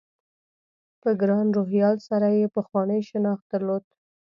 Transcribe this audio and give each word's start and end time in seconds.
له 1.03 1.11
ګران 1.21 1.47
روهیال 1.57 1.97
سره 2.09 2.27
یې 2.39 2.47
پخوانی 2.55 2.99
شناخت 3.09 3.45
درلود. 3.51 3.83